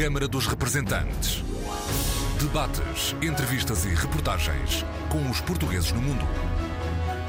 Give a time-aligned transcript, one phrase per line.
[0.00, 1.44] Câmara dos Representantes.
[2.40, 6.24] Debates, entrevistas e reportagens com os portugueses no mundo.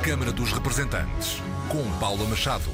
[0.02, 2.72] Câmara dos Representantes, com Paula Machado.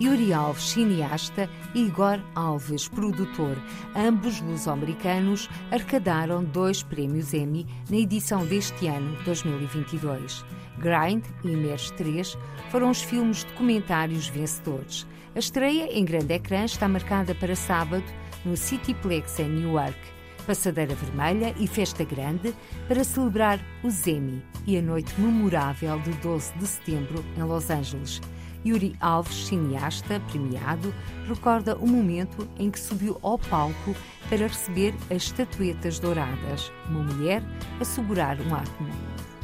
[0.00, 3.60] Yuri Alves, cineasta, e Igor Alves, produtor.
[3.96, 10.44] Ambos luso-americanos arrecadaram dois prémios Emmy na edição deste ano, 2022.
[10.78, 12.36] Grind e Emerge 3
[12.70, 15.06] foram os filmes documentários vencedores.
[15.34, 18.04] A estreia em grande ecrã está marcada para sábado
[18.44, 19.98] no Cityplex em Newark.
[20.46, 22.54] Passadeira Vermelha e Festa Grande
[22.86, 28.20] para celebrar o Emmy e a noite memorável de 12 de setembro em Los Angeles.
[28.66, 30.94] Yuri Alves, cineasta premiado,
[31.26, 33.94] recorda o momento em que subiu ao palco
[34.28, 36.72] para receber as estatuetas douradas.
[36.88, 37.42] Uma mulher
[37.80, 38.90] a segurar um átomo.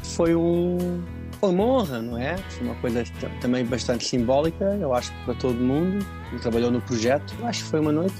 [0.03, 1.03] Foi um,
[1.41, 2.37] foi uma honra, não é?
[2.37, 3.03] Foi uma coisa
[3.41, 7.33] também bastante simbólica, eu acho para todo mundo que trabalhou no projeto.
[7.39, 8.13] Eu acho que foi uma noite,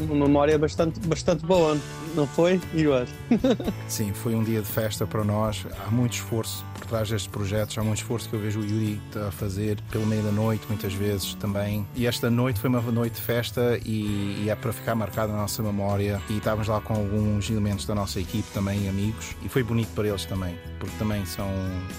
[0.00, 1.78] uma memória bastante, bastante boa,
[2.16, 3.06] não foi, Igor?
[3.86, 5.64] Sim, foi um dia de festa para nós.
[5.86, 7.76] Há muito esforço por trás destes projetos.
[7.76, 10.94] Há muito esforço que eu vejo o Yuri a fazer pelo meio da noite, muitas
[10.94, 11.86] vezes também.
[11.94, 15.38] E esta noite foi uma noite de festa e, e é para ficar marcada na
[15.38, 16.22] nossa memória.
[16.30, 20.08] E estávamos lá com alguns elementos da nossa equipe também, amigos, e foi bonito para
[20.08, 21.48] eles também, porque também são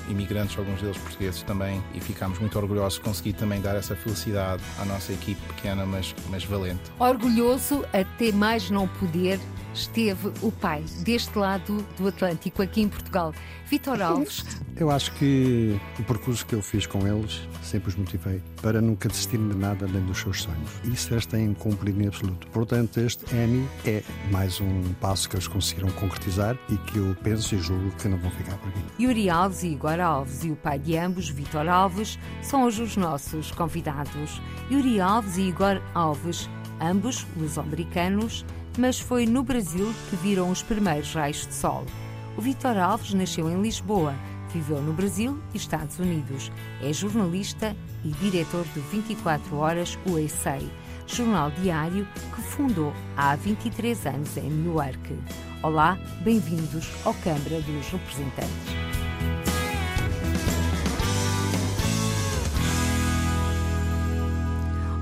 [0.10, 4.64] imigrantes, alguns deles portugueses também, e ficámos muito orgulhosos de conseguir também dar essa felicidade
[4.80, 6.82] à nossa equipe pequena, mas, mas valente.
[6.98, 9.40] Orgulhoso até mais não poder
[9.78, 13.33] esteve o pai deste lado do Atlântico, aqui em Portugal,
[13.70, 14.44] Vitor Alves.
[14.75, 19.09] Eu acho que o percurso que eu fiz com eles sempre os motivei para nunca
[19.09, 20.70] desistirem de nada além dos seus sonhos.
[20.83, 22.48] Isso eles têm cumprido em absoluto.
[22.48, 27.55] Portanto, este Emmy é mais um passo que eles conseguiram concretizar e que eu penso
[27.55, 28.80] e julgo que não vão ficar por aqui.
[29.00, 32.95] Yuri Alves e Igor Alves e o pai de ambos, Vitor Alves, são hoje os
[32.95, 34.42] nossos convidados.
[34.72, 38.45] Yuri Alves e Igor Alves, ambos luso-americanos,
[38.77, 41.86] mas foi no Brasil que viram os primeiros raios de sol.
[42.38, 44.14] O Vitor Alves nasceu em Lisboa,
[44.54, 46.52] viveu no Brasil e Estados Unidos.
[46.82, 50.60] É jornalista e diretor do 24 Horas USA,
[51.08, 55.17] jornal diário que fundou há 23 anos em Newark.
[55.64, 58.97] Olá, bem-vindos ao Câmara dos Representantes.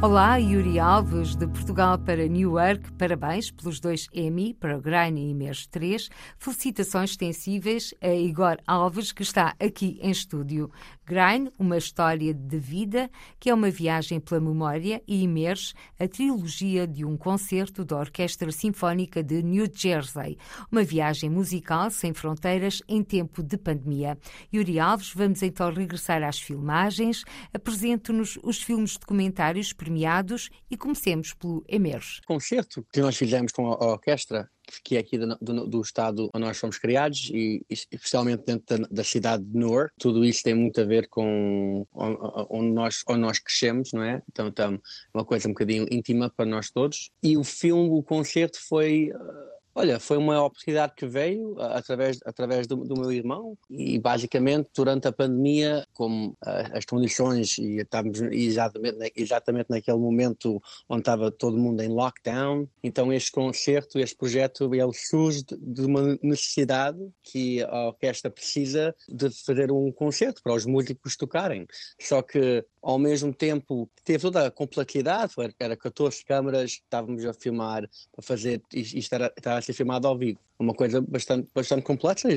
[0.06, 2.94] Olá, Yuri Alves, de Portugal para Newark.
[2.94, 6.12] Parabéns pelos dois Emmy para o Grain e Emerge 3.
[6.38, 10.70] Felicitações extensíveis a Igor Alves, que está aqui em estúdio.
[11.06, 16.88] Grain, uma história de vida, que é uma viagem pela memória, e Emerge, a trilogia
[16.88, 20.38] de um concerto da Orquestra Sinfónica de New Jersey.
[20.72, 24.18] Uma viagem musical sem fronteiras em tempo de pandemia.
[24.52, 27.24] Yuri Alves, vamos então regressar às filmagens.
[27.54, 32.22] Apresente-nos os filmes documentários premiados e comecemos pelo Emerge.
[32.24, 34.50] O concerto que nós fizemos com a orquestra
[34.84, 38.88] que é aqui do, do, do, estado onde nós fomos criados e especialmente dentro da,
[38.90, 39.94] da, cidade de Newark.
[40.00, 44.22] Tudo isso tem muito a ver com onde nós, onde nós crescemos, não é?
[44.32, 44.82] Então, então,
[45.14, 47.12] uma coisa um bocadinho íntima para nós todos.
[47.22, 49.12] E o filme, o concerto foi...
[49.12, 54.70] Uh, Olha, foi uma oportunidade que veio através, através do, do, meu irmão e basicamente
[54.74, 61.32] durante a pandemia, como uh, as condições e estávamos exatamente, exatamente naquele momento onde estava
[61.32, 67.64] todo mundo em lockdown, então este concerto, este projeto, ele surge de uma necessidade que
[67.64, 71.66] a orquestra precisa de fazer um concerto para os músicos tocarem.
[72.00, 77.90] Só que ao mesmo tempo teve toda a complexidade, era 14 câmaras, estávamos a filmar
[78.12, 82.30] para fazer, isto estava a ser filmado ao vivo uma coisa bastante, bastante complexa.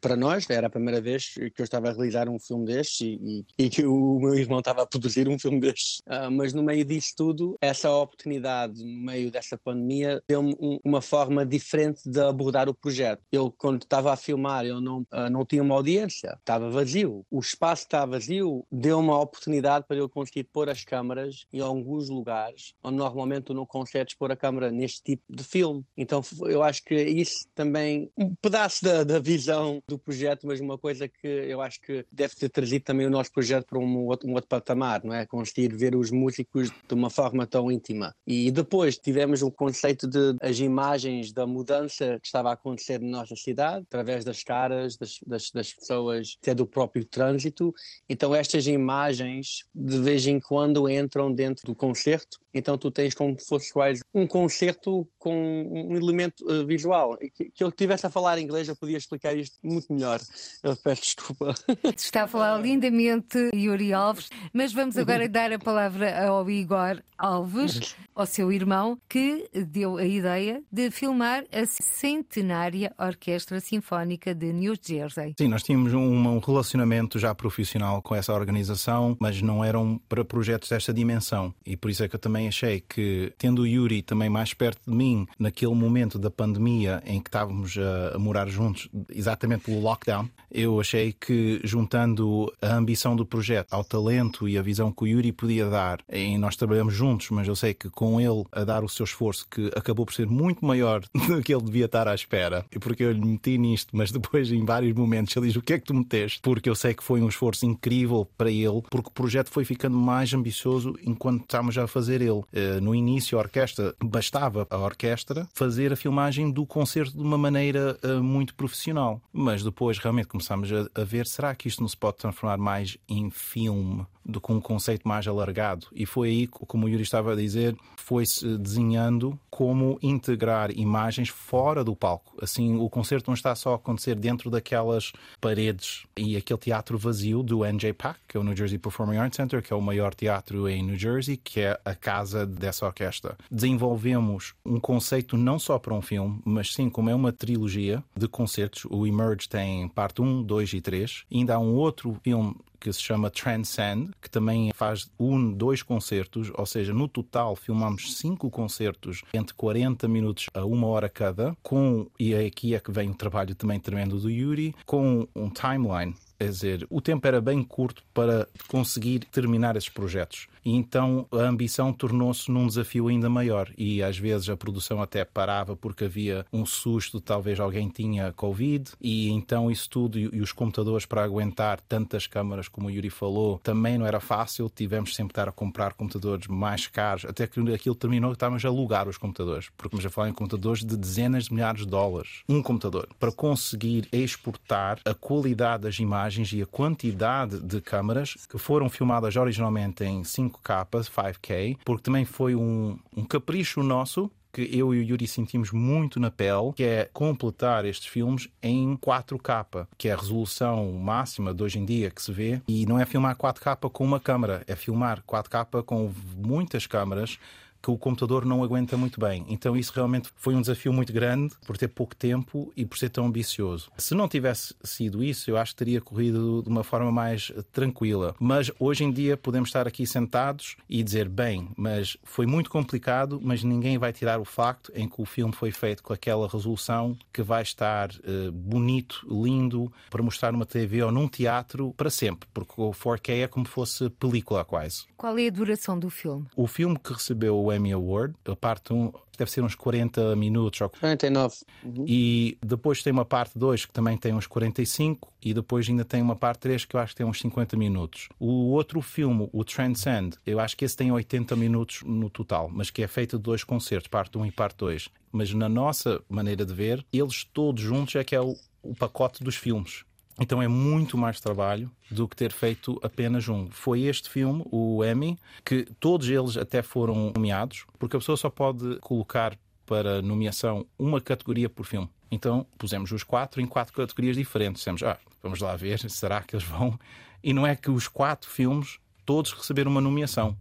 [0.00, 3.44] Para nós, era a primeira vez que eu estava a realizar um filme destes e,
[3.58, 6.00] e, que o meu irmão estava a produzir um filme destes.
[6.06, 11.00] Uh, mas no meio disso tudo, essa oportunidade, no meio dessa pandemia, deu-me um, uma
[11.00, 13.22] forma diferente de abordar o projeto.
[13.32, 17.24] Eu, quando estava a filmar, eu não, uh, não tinha uma audiência, estava vazio.
[17.30, 22.08] O espaço estava vazio, deu uma oportunidade para eu conseguir pôr as câmaras em alguns
[22.08, 25.84] lugares onde normalmente tu não consegues pôr a câmera neste tipo de filme.
[25.96, 30.60] Então eu acho que isso também também um pedaço da, da, visão do projeto, mas
[30.60, 34.04] uma coisa que eu acho que deve ter trazido também o nosso projeto para um
[34.04, 35.24] outro, um outro patamar, não é?
[35.24, 38.14] Conseguir ver os músicos de uma forma tão íntima.
[38.26, 43.18] E depois tivemos o conceito de as imagens da mudança que estava a acontecer na
[43.18, 47.74] nossa cidade, através das caras, das, das, das pessoas, até do próprio trânsito.
[48.06, 53.38] Então estas imagens de vez em quando entram dentro do concerto então tu tens como
[53.38, 57.18] se fosse quase um concerto com um elemento uh, visual,
[57.54, 60.20] que ele estivesse a falar inglês, eu podia explicar isto muito melhor.
[60.62, 61.54] Eu peço desculpa.
[61.96, 67.94] Está a falar lindamente Yuri Alves, mas vamos agora dar a palavra ao Igor Alves,
[68.14, 74.74] ao seu irmão, que deu a ideia de filmar a centenária Orquestra Sinfónica de New
[74.80, 75.34] Jersey.
[75.38, 80.68] Sim, nós tínhamos um, relacionamento já profissional com essa organização, mas não eram para projetos
[80.68, 81.54] desta dimensão.
[81.64, 84.90] E por isso é que eu também achei que, tendo o Yuri também mais perto
[84.90, 90.28] de mim, naquele momento da pandemia em que estávamos a, morar juntos, exatamente pelo lockdown,
[90.50, 95.06] eu achei que juntando a ambição do projeto ao talento e a visão que o
[95.06, 98.82] Yuri podia dar, e nós trabalhamos juntos, mas eu sei que com ele a dar
[98.84, 102.14] o seu esforço, que acabou por ser muito maior do que ele devia estar à
[102.14, 105.74] espera, porque eu lhe meti nisto, mas depois em vários momentos ele diz: O que
[105.74, 106.40] é que tu meteste?
[106.40, 109.96] Porque eu sei que foi um esforço incrível para ele, porque o projeto foi ficando
[109.96, 112.42] mais ambicioso enquanto estávamos a fazer ele.
[112.52, 117.33] Eh, no início, a orquestra, bastava a orquestra fazer a filmagem do concerto de uma
[117.38, 121.96] maneira eh, muito profissional, mas depois realmente começámos a ver: será que isto não se
[121.96, 124.06] pode transformar mais em filme?
[124.24, 125.86] De, com um conceito mais alargado.
[125.92, 131.82] E foi aí, como o Yuri estava a dizer, foi-se desenhando como integrar imagens fora
[131.82, 132.36] do palco.
[132.42, 137.42] Assim, o concerto não está só a acontecer dentro daquelas paredes e aquele teatro vazio
[137.42, 140.68] do NJPAC, que é o New Jersey Performing Arts Center, que é o maior teatro
[140.68, 143.36] em New Jersey, que é a casa dessa orquestra.
[143.50, 148.28] Desenvolvemos um conceito não só para um filme, mas sim como é uma trilogia de
[148.28, 148.84] concertos.
[148.90, 151.24] O Emerge tem parte 1, 2 e 3.
[151.30, 152.54] E ainda há um outro filme
[152.84, 158.18] que se chama Transcend, que também faz um, dois concertos, ou seja, no total filmamos
[158.18, 163.08] cinco concertos entre 40 minutos a uma hora cada, com, e aqui é que vem
[163.08, 166.14] o trabalho também tremendo do Yuri, com um timeline
[166.44, 170.46] Quer dizer, o tempo era bem curto para conseguir terminar esses projetos.
[170.64, 173.70] E então a ambição tornou-se num desafio ainda maior.
[173.76, 178.92] E às vezes a produção até parava porque havia um susto, talvez alguém tinha Covid.
[179.00, 183.58] E então isso tudo e os computadores para aguentar tantas câmaras, como o Yuri falou,
[183.62, 184.70] também não era fácil.
[184.74, 187.24] Tivemos sempre estar a comprar computadores mais caros.
[187.24, 189.70] Até que aquilo terminou que estávamos a alugar os computadores.
[189.76, 192.42] Porque já falar em computadores de dezenas de milhares de dólares.
[192.48, 193.08] Um computador.
[193.18, 199.36] Para conseguir exportar a qualidade das imagens e a quantidade de câmaras que foram filmadas
[199.36, 200.24] originalmente em
[200.62, 205.72] 5K, 5K, porque também foi um, um capricho nosso que eu e o Yuri sentimos
[205.72, 211.52] muito na pele, que é completar estes filmes em 4K, que é a resolução máxima
[211.52, 212.62] de hoje em dia que se vê.
[212.68, 217.36] E não é filmar 4K com uma câmera, é filmar 4K com muitas câmaras
[217.84, 219.44] que o computador não aguenta muito bem.
[219.46, 223.10] Então isso realmente foi um desafio muito grande por ter pouco tempo e por ser
[223.10, 223.90] tão ambicioso.
[223.98, 228.34] Se não tivesse sido isso, eu acho que teria corrido de uma forma mais tranquila.
[228.40, 233.38] Mas hoje em dia podemos estar aqui sentados e dizer, bem, mas foi muito complicado,
[233.42, 237.14] mas ninguém vai tirar o facto em que o filme foi feito com aquela resolução
[237.30, 242.48] que vai estar uh, bonito, lindo, para mostrar numa TV ou num teatro para sempre,
[242.54, 245.04] porque o 4K é como fosse película quase.
[245.18, 246.46] Qual é a duração do filme?
[246.56, 248.34] O filme que recebeu o Emmy Award.
[248.46, 250.80] A parte 1 deve ser uns 40 minutos.
[251.00, 251.56] 49.
[251.84, 252.04] Uhum.
[252.06, 256.22] E depois tem uma parte 2 que também tem uns 45 e depois ainda tem
[256.22, 258.28] uma parte 3 que eu acho que tem uns 50 minutos.
[258.38, 262.90] O outro filme, o Transcend, eu acho que esse tem 80 minutos no total, mas
[262.90, 265.08] que é feito de dois concertos, parte 1 e parte 2.
[265.32, 269.42] Mas na nossa maneira de ver, eles todos juntos é que é o, o pacote
[269.42, 270.04] dos filmes.
[270.38, 273.68] Então é muito mais trabalho do que ter feito apenas um.
[273.70, 278.50] Foi este filme, o Emmy, que todos eles até foram nomeados, porque a pessoa só
[278.50, 282.08] pode colocar para nomeação uma categoria por filme.
[282.30, 284.80] Então pusemos os quatro em quatro categorias diferentes.
[284.80, 286.98] Dissemos, ah, vamos lá ver, será que eles vão?
[287.42, 290.56] E não é que os quatro filmes todos receberam uma nomeação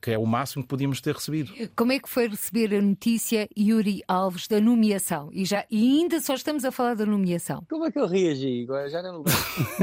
[0.00, 1.52] que é o máximo que podíamos ter recebido.
[1.76, 5.30] Como é que foi receber a notícia, Yuri Alves, da nomeação?
[5.32, 7.64] E, já, e ainda só estamos a falar da nomeação.
[7.68, 8.66] Como é que eu reagi?
[8.90, 9.22] Já não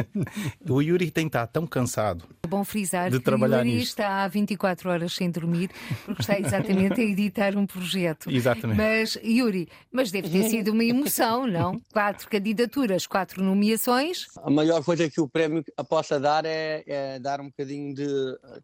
[0.70, 2.25] O Yuri tem estado tão cansado.
[2.43, 3.89] É bom frisar de que trabalhar o Yuri nisto.
[3.89, 5.70] está há 24 horas sem dormir,
[6.05, 8.29] porque está exatamente a editar um projeto.
[8.29, 8.77] Exatamente.
[8.77, 11.79] Mas, Yuri, mas deve ter sido uma emoção, não?
[11.91, 14.27] Quatro candidaturas, quatro nomeações.
[14.38, 18.08] A maior coisa que o prémio possa dar é, é dar um bocadinho de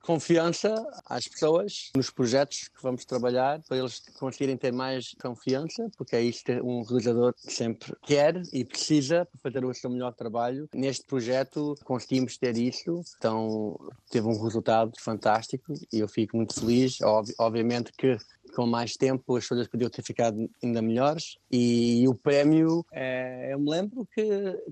[0.02, 0.74] confiança
[1.06, 6.22] às pessoas nos projetos que vamos trabalhar para eles conseguirem ter mais confiança, porque é
[6.22, 10.70] isso que um realizador sempre quer e precisa para fazer o seu melhor trabalho.
[10.74, 13.78] Neste projeto conseguimos ter isso, então
[14.10, 17.02] teve um resultado fantástico e eu fico muito feliz.
[17.02, 18.18] Ob obviamente que
[18.58, 23.60] com mais tempo as coisas podiam ter ficado ainda melhores e o prémio, é, eu
[23.60, 24.26] me lembro que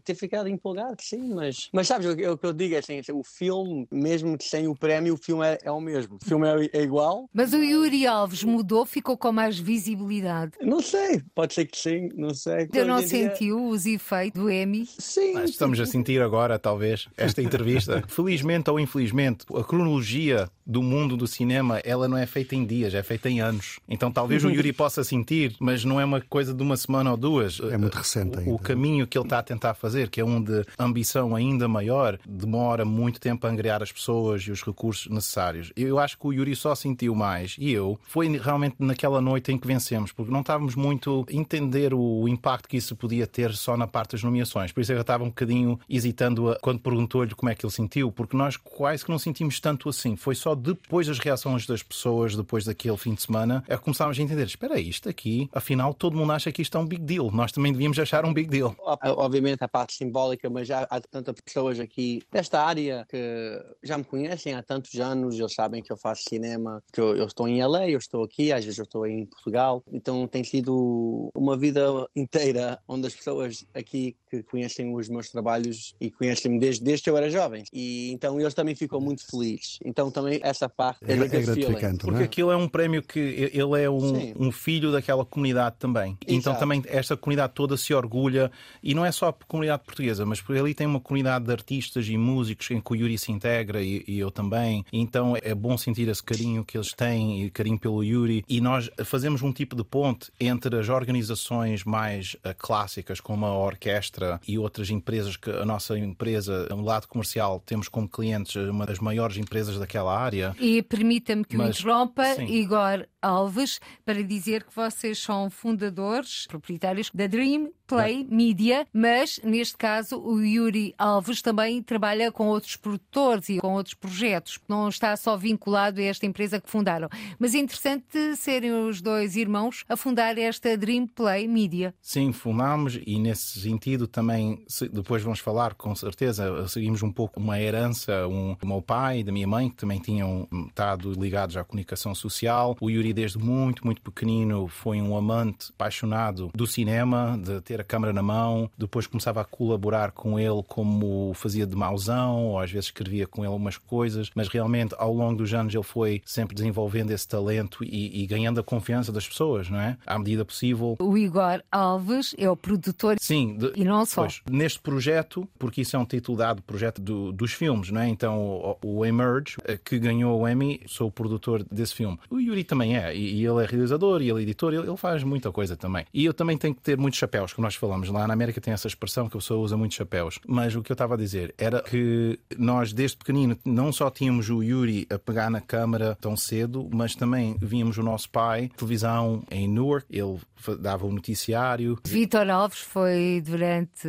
[0.04, 3.24] ter ficado empolgado, sim, mas, mas sabes, o, o que eu digo é assim, o
[3.24, 6.82] filme, mesmo sem o prémio, o filme é, é o mesmo, o filme é, é,
[6.82, 7.30] igual.
[7.32, 10.54] Mas o Yuri Alves mudou, ficou com mais visibilidade?
[10.62, 12.68] Não sei, pode ser que sim, não sei.
[12.68, 13.68] Você não sentiu dia...
[13.68, 14.88] os efeitos do Emmy?
[14.98, 15.34] Sim.
[15.34, 18.04] Mas estamos a sentir agora, talvez, esta entrevista.
[18.10, 22.96] Felizmente ou infelizmente, a cronologia do mundo do cinema, ela não é feita em dias,
[22.96, 23.75] é feita em anos.
[23.88, 27.18] Então talvez o Yuri possa sentir, mas não é uma coisa de uma semana ou
[27.18, 27.60] duas.
[27.60, 28.52] É muito recente ainda.
[28.52, 32.18] O, caminho que ele está a tentar fazer, que é um de ambição ainda maior,
[32.28, 35.72] demora muito tempo a angriar as pessoas e os recursos necessários.
[35.76, 39.58] Eu acho que o Yuri só sentiu mais, e eu, foi realmente naquela noite em
[39.58, 43.78] que vencemos, porque não estávamos muito a entender o impacto que isso podia ter só
[43.78, 44.72] na parte das nomeações.
[44.72, 48.36] Por isso eu estava um bocadinho hesitando quando perguntou-lhe como é que ele sentiu, porque
[48.36, 50.16] nós quase que não sentimos tanto assim.
[50.16, 54.18] Foi só depois das reações das pessoas, depois daquele fim de semana, é que começámos
[54.20, 57.04] a entender: espera aí, isto aqui, afinal, todo mundo acha que isto é um big
[57.04, 57.32] deal.
[57.32, 58.76] Nós também devíamos achar um big deal.
[59.04, 64.04] Obviamente a parte simbólica, mas já há tantas pessoas aqui desta área que já me
[64.04, 67.64] conhecem há tantos anos, eles sabem que eu faço cinema, que eu, eu estou em
[67.64, 69.84] LA, eu estou aqui, às vezes eu estou em Portugal.
[69.92, 75.96] Então tem sido uma vida inteira onde as pessoas aqui que conhecem os meus trabalhos
[76.00, 77.64] e conhecem-me desde, desde que eu era jovem.
[77.72, 79.80] E então eles também ficam muito felizes.
[79.84, 82.26] Então também essa parte é, é, é gratificante, Porque é?
[82.26, 86.18] aquilo é um prémio que ele é um, um filho daquela comunidade também.
[86.22, 86.34] Exato.
[86.34, 90.42] Então também esta comunidade toda se orgulha, e não é só a comunidade portuguesa, mas
[90.42, 93.82] por ali tem uma comunidade de artistas e músicos em que o Yuri se integra
[93.82, 94.86] e, e eu também.
[94.92, 98.44] Então é bom sentir esse carinho que eles têm e carinho pelo Yuri.
[98.48, 103.58] E nós fazemos um tipo de ponte entre as organizações mais uh, clássicas, como a
[103.58, 108.86] orquestra e outras empresas que a nossa empresa, no lado comercial, temos como clientes uma
[108.86, 110.56] das maiores empresas daquela área.
[110.60, 112.46] E permita-me que Mas, o interrompa, sim.
[112.46, 119.78] Igor Alves, para dizer que vocês são fundadores, proprietários da Dream Play Media, mas neste
[119.78, 125.16] caso o Yuri Alves também trabalha com outros produtores e com outros projetos, não está
[125.18, 127.10] só vinculado a esta empresa que fundaram.
[127.38, 131.94] Mas é interessante serem os dois irmãos a fundar esta Dream Play Media.
[132.02, 137.60] Sim, fundámos e nesse sentido também, depois vamos falar com certeza, seguimos um pouco uma
[137.60, 141.64] herança, um, do meu pai e da minha mãe, que também tinham estado ligados à
[141.64, 142.76] comunicação social.
[142.82, 147.84] O Yuri, desde muito, muito pequenino, foi um amante apaixonado do cinema, de ter a
[147.84, 152.70] câmera na mão, depois começava a colaborar com ele como fazia de mauzão, ou às
[152.70, 156.54] vezes escrevia com ele umas coisas, mas realmente ao longo dos anos ele foi sempre
[156.54, 159.98] desenvolvendo esse talento e, e ganhando a confiança das pessoas, não é?
[160.06, 160.96] À medida possível.
[161.00, 164.22] O Igor Alves é o produtor Sim, de, e não só.
[164.22, 168.08] Pois, neste projeto, porque isso é um título dado projeto do, dos filmes, não é?
[168.08, 172.20] Então o, o, Emerge, eh, que ganhou o Emmy, sou o produtor desse filme.
[172.30, 174.98] O Yuri também é, e, e ele é realizador e ele é editor, ele, ele,
[174.98, 176.06] faz muita coisa também.
[176.14, 178.74] E eu também tenho que ter muitos chapéus, como nós falamos lá na América tem
[178.74, 180.40] essa expressão que a pessoa usa muitos chapéus.
[180.48, 184.50] Mas o que eu estava a dizer era que nós, desde pequenino, não só tínhamos
[184.50, 189.44] o Yuri a pegar na câmara tão cedo, mas também víamos o nosso pai, televisão
[189.50, 190.40] em Newark, ele
[190.80, 191.98] dava o noticiário.
[192.06, 194.08] Vitor Alves foi durante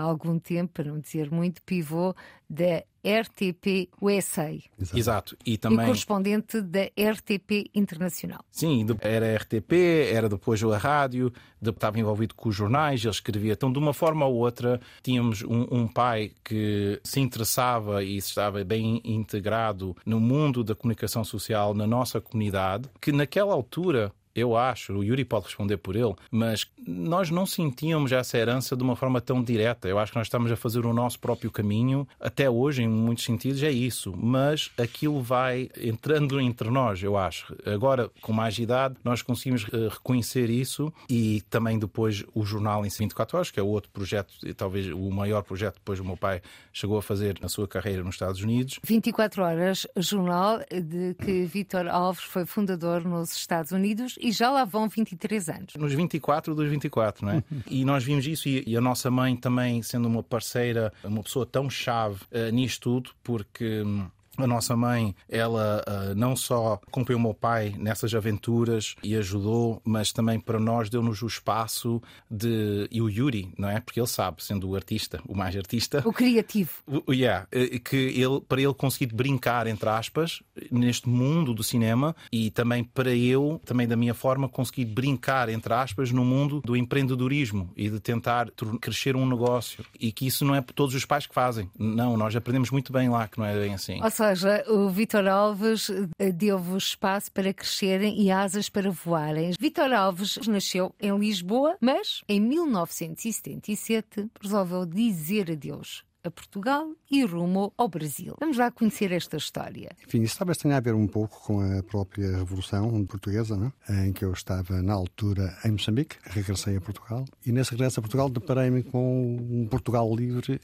[0.00, 2.14] algum tempo, para não dizer muito, pivô
[2.48, 4.52] da RTP USA.
[4.78, 4.98] Exato.
[4.98, 5.36] Exato.
[5.44, 5.80] E também.
[5.80, 8.44] E correspondente da RTP Internacional.
[8.50, 9.72] Sim, era RTP,
[10.12, 13.52] era depois a rádio, estava envolvido com os jornais, ele escrevia.
[13.54, 18.62] Então, de uma forma ou outra, tínhamos um, um pai que se interessava e estava
[18.64, 24.92] bem integrado no mundo da comunicação social na nossa comunidade, que naquela altura eu acho,
[24.94, 29.20] o Yuri pode responder por ele, mas nós não sentíamos essa herança de uma forma
[29.20, 29.88] tão direta.
[29.88, 32.06] Eu acho que nós estamos a fazer o nosso próprio caminho.
[32.18, 34.14] Até hoje, em muitos sentidos, é isso.
[34.16, 37.54] Mas aquilo vai entrando entre nós, eu acho.
[37.66, 42.88] Agora, com mais idade, nós conseguimos eh, reconhecer isso e também depois o jornal em
[42.88, 46.40] 24 horas, que é o outro projeto, talvez o maior projeto depois o meu pai
[46.72, 48.78] chegou a fazer na sua carreira nos Estados Unidos.
[48.82, 54.64] 24 horas, jornal de que Vitor Alves foi fundador nos Estados Unidos e já lá
[54.64, 55.74] vão 23 anos.
[55.76, 57.44] Nos 24 dos 24, não é?
[57.68, 61.44] e nós vimos isso e, e, a nossa mãe também sendo uma parceira, uma pessoa
[61.44, 63.82] tão chave uh, nisto tudo, porque.
[63.82, 69.14] Hum, a nossa mãe, ela uh, não só acompanhou o meu pai nessas aventuras e
[69.16, 72.88] ajudou, mas também para nós deu-nos o espaço de.
[72.90, 73.80] E o Yuri, não é?
[73.80, 76.02] Porque ele sabe, sendo o artista, o mais artista.
[76.04, 76.70] O criativo.
[77.06, 82.14] O, yeah, eh, que ele, para ele conseguir brincar, entre aspas, neste mundo do cinema
[82.30, 86.76] e também para eu, também da minha forma, conseguir brincar, entre aspas, no mundo do
[86.76, 89.84] empreendedorismo e de tentar crescer um negócio.
[89.98, 91.70] E que isso não é por todos os pais que fazem.
[91.78, 94.02] Não, nós aprendemos muito bem lá que não é bem assim.
[94.02, 99.52] Ou seja, o Vitor Alves eh, deu-vos espaço para crescerem e asas para voarem.
[99.58, 107.72] Vitor Alves nasceu em Lisboa, mas em 1977 resolveu dizer adeus a Portugal e rumo
[107.76, 108.36] ao Brasil.
[108.38, 109.90] Vamos lá conhecer esta história.
[110.06, 113.72] Enfim, isso talvez tenha a ver um pouco com a própria Revolução Portuguesa, não?
[113.88, 114.06] É?
[114.06, 118.02] em que eu estava na altura em Moçambique, regressei a Portugal e nesse regresso a
[118.02, 120.60] Portugal deparei-me com um Portugal livre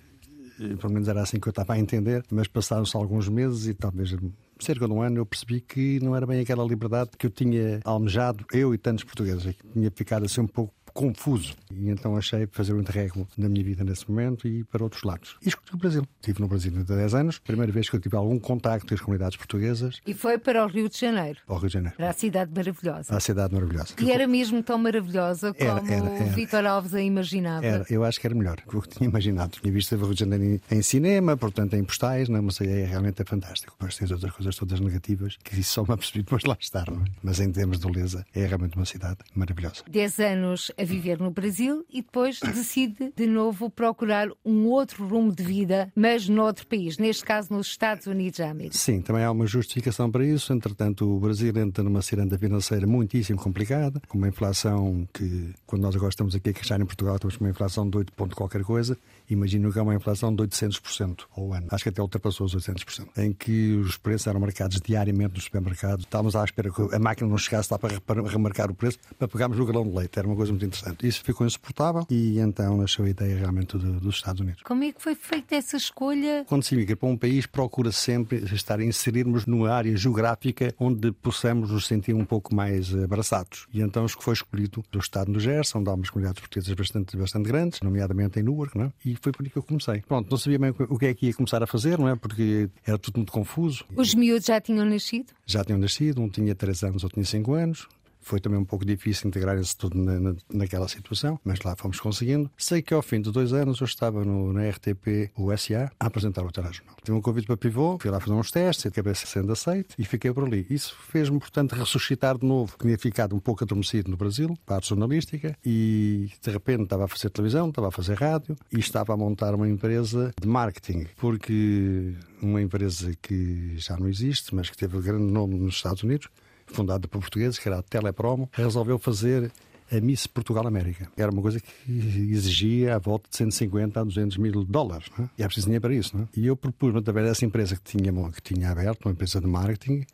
[0.59, 4.15] pelo menos era assim que eu estava a entender, mas passaram-se alguns meses e talvez
[4.59, 7.81] cerca de um ano eu percebi que não era bem aquela liberdade que eu tinha
[7.85, 11.55] almejado, eu e tantos portugueses, que tinha ficado assim um pouco confuso.
[11.71, 15.37] E então achei fazer um interregno na minha vida nesse momento e para outros lados.
[15.45, 16.03] E escolhi o Brasil.
[16.21, 19.01] Estive no Brasil há 10 anos, primeira vez que eu tive algum contacto com as
[19.01, 20.01] comunidades portuguesas.
[20.05, 21.39] E foi para o Rio de Janeiro.
[21.47, 21.97] Ao Rio de Janeiro.
[21.97, 23.17] Para a cidade maravilhosa.
[23.17, 23.95] A cidade maravilhosa.
[24.01, 26.25] E era mesmo tão maravilhosa como era, era, era.
[26.33, 27.65] Vitor Alves a imaginava.
[27.65, 29.57] Era, eu acho que era melhor do que tinha imaginado.
[29.61, 32.85] Tinha visto o Rio de Janeiro em, em cinema, portanto em postais, não, mas é
[32.85, 33.77] realmente é fantástico.
[33.79, 37.03] Mas tens outras coisas todas negativas que só me apercebi depois de lá estar, não
[37.03, 37.05] é?
[37.23, 39.85] Mas em termos de beleza, é realmente uma cidade maravilhosa.
[39.89, 45.35] 10 anos a viver no Brasil e depois decide de novo procurar um outro rumo
[45.35, 48.77] de vida, mas noutro país, neste caso nos Estados Unidos da América.
[48.77, 50.53] Sim, também há uma justificação para isso.
[50.53, 55.95] Entretanto, o Brasil entra numa ciranda financeira muitíssimo complicada, com uma inflação que, quando nós
[55.95, 58.63] agora estamos aqui a queixar em Portugal, estamos com uma inflação de 8 ponto qualquer
[58.63, 58.97] coisa.
[59.29, 61.67] Imagino que é uma inflação de 800% ao ano.
[61.71, 63.09] Acho que até ultrapassou os 800%.
[63.19, 66.05] Em que os preços eram marcados diariamente nos supermercados.
[66.05, 69.59] Estávamos à espera que a máquina não chegasse lá para remarcar o preço, para pegarmos
[69.59, 70.19] o galão de leite.
[70.19, 70.78] Era uma coisa muito interessante.
[71.03, 74.63] Isso ficou insuportável e então nasceu a ideia realmente do, dos Estados Unidos.
[74.63, 76.45] Como é que foi feita essa escolha?
[76.47, 81.71] Quando se migra para um país, procura sempre estar inserirmos numa área geográfica onde possamos
[81.71, 83.67] nos sentir um pouco mais abraçados.
[83.73, 87.17] E então que foi escolhido o Estado do Gerson, onde há umas comunidades portuguesas bastante,
[87.17, 88.93] bastante grandes, nomeadamente em Newark, não é?
[89.05, 90.03] e foi por aí que eu comecei.
[90.03, 92.17] Pronto, não sabia bem o que é que ia começar a fazer, não é?
[92.17, 93.85] Porque era tudo muito confuso.
[93.95, 95.33] Os miúdos já tinham nascido?
[95.47, 97.89] Já tinham nascido, um tinha 3 anos, outro tinha 5 anos.
[98.29, 102.51] Foi também um pouco difícil integrar-se tudo na, na, naquela situação, mas lá fomos conseguindo.
[102.59, 106.45] Sei que ao fim de dois anos eu estava no, na RTP USA a apresentar
[106.45, 106.95] o telejornal.
[107.03, 110.31] Tive um convite para Pivô, fui lá fazer uns testes, acabei sendo aceito e fiquei
[110.31, 110.67] por ali.
[110.69, 112.77] Isso fez-me, portanto, ressuscitar de novo.
[112.79, 117.31] Tinha ficado um pouco adormecido no Brasil, parte jornalística, e de repente estava a fazer
[117.31, 122.61] televisão, estava a fazer rádio e estava a montar uma empresa de marketing, porque uma
[122.61, 126.29] empresa que já não existe, mas que teve um grande nome nos Estados Unidos,
[126.69, 129.51] fundada por portugueses, que era a Telepromo, resolveu fazer
[129.91, 131.11] a Miss Portugal América.
[131.17, 135.09] Era uma coisa que exigia a volta de 150 a 200 mil dólares.
[135.17, 135.31] Não é?
[135.39, 136.17] E era preciso dinheiro para isso.
[136.17, 136.29] Não é?
[136.37, 140.05] E eu propus-me, através dessa empresa que tinha, que tinha aberto, uma empresa de marketing,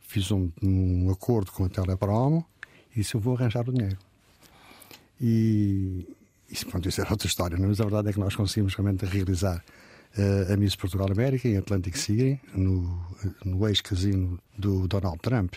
[0.00, 2.44] fiz um, um acordo com a Telepromo
[2.94, 3.98] e disse: Eu vou arranjar o dinheiro.
[5.20, 6.06] E
[6.50, 7.64] isso, pronto, isso era outra história, não?
[7.64, 7.68] É?
[7.68, 9.64] mas a verdade é que nós conseguimos realmente realizar
[10.52, 13.04] a Miss Portugal América em Atlantic City, no,
[13.44, 15.54] no ex-casino do Donald Trump,